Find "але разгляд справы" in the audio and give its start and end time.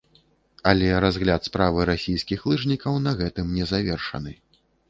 0.71-1.85